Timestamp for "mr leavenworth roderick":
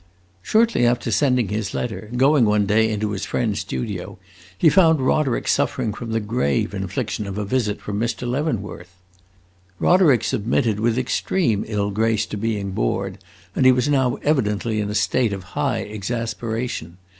7.99-10.23